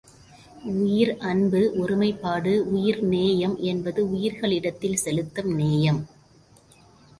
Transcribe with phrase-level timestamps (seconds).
[0.75, 6.01] உயிர் அன்பு ஒருமைப்பாடு உயிர் நேயம் என்பது உயிர்களிடத்தில் செலுத்தும் நேயம்.